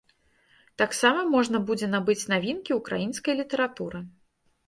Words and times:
Таксама 0.81 1.25
можна 1.33 1.57
будзе 1.67 1.89
набыць 1.95 2.25
навінкі 2.33 2.77
ўкраінскай 2.79 3.37
літаратуры. 3.43 3.99